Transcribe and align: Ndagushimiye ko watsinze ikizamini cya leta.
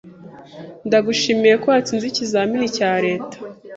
Ndagushimiye 0.87 1.55
ko 1.61 1.67
watsinze 1.73 2.05
ikizamini 2.09 2.67
cya 2.75 2.91
leta. 3.05 3.35